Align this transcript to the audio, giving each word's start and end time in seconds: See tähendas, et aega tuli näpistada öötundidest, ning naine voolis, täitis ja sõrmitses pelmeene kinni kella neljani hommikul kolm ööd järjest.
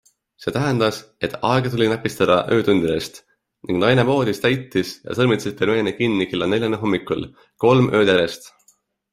See 0.43 0.51
tähendas, 0.53 0.95
et 1.27 1.35
aega 1.49 1.71
tuli 1.73 1.89
näpistada 1.91 2.37
öötundidest, 2.55 3.19
ning 3.69 3.81
naine 3.83 4.07
voolis, 4.09 4.41
täitis 4.47 4.95
ja 5.05 5.19
sõrmitses 5.21 5.59
pelmeene 5.61 5.95
kinni 6.01 6.29
kella 6.33 6.49
neljani 6.55 6.81
hommikul 6.87 7.25
kolm 7.67 7.95
ööd 8.01 8.15
järjest. 8.15 8.51